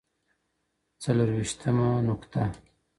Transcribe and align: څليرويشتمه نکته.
څليرويشتمه 1.01 1.87
نکته. 2.07 2.43